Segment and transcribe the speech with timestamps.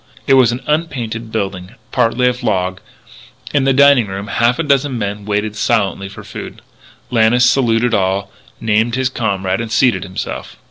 [0.25, 2.81] It was an unpainted building, partly of log.
[3.53, 6.63] In the dining room half a dozen men waited silently for food.
[7.11, 10.57] Lannis saluted all, named his comrade, and seated himself.